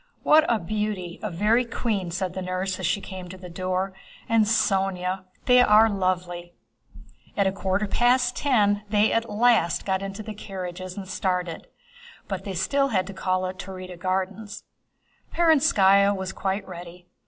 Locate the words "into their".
10.01-10.33